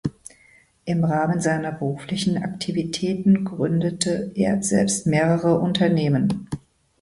[0.85, 6.49] Im Rahmen seiner beruflichen Aktivitäten gründete er selbst mehrere Unternehmen.